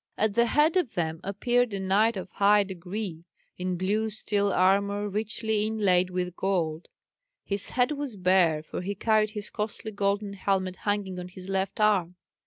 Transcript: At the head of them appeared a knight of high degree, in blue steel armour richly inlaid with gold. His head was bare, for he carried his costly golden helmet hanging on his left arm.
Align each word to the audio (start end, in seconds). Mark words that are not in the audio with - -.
At 0.17 0.33
the 0.33 0.47
head 0.47 0.77
of 0.77 0.95
them 0.95 1.19
appeared 1.23 1.75
a 1.75 1.79
knight 1.79 2.17
of 2.17 2.27
high 2.31 2.63
degree, 2.63 3.23
in 3.59 3.77
blue 3.77 4.09
steel 4.09 4.51
armour 4.51 5.07
richly 5.07 5.63
inlaid 5.67 6.09
with 6.09 6.35
gold. 6.35 6.87
His 7.45 7.69
head 7.69 7.91
was 7.91 8.15
bare, 8.15 8.63
for 8.63 8.81
he 8.81 8.95
carried 8.95 9.29
his 9.37 9.51
costly 9.51 9.91
golden 9.91 10.33
helmet 10.33 10.77
hanging 10.77 11.19
on 11.19 11.27
his 11.27 11.49
left 11.49 11.79
arm. 11.79 12.15